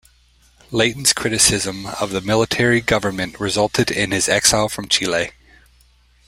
[0.71, 5.29] Leighton's criticism of the military government resulted in his exile from Chile.